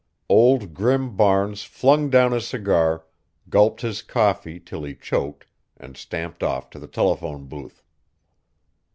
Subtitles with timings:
[0.29, 3.05] Old Grim Barnes flung down his cigar,
[3.49, 5.45] gulped his coffee till he choked
[5.77, 7.83] and stamped off to the telephone booth.